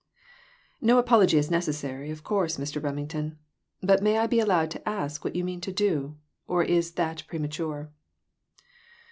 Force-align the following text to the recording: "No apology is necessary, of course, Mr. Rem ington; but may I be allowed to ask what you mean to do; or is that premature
"No 0.81 0.97
apology 0.97 1.37
is 1.37 1.51
necessary, 1.51 2.09
of 2.09 2.23
course, 2.23 2.57
Mr. 2.57 2.81
Rem 2.81 2.97
ington; 3.05 3.35
but 3.83 4.01
may 4.01 4.17
I 4.17 4.25
be 4.25 4.39
allowed 4.39 4.71
to 4.71 4.89
ask 4.89 5.23
what 5.23 5.35
you 5.35 5.43
mean 5.43 5.61
to 5.61 5.71
do; 5.71 6.17
or 6.49 6.63
is 6.63 6.93
that 6.93 7.21
premature 7.27 7.91